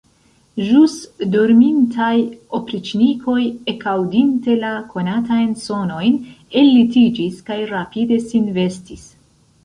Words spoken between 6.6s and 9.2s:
ellitiĝis kaj rapide sin vestis.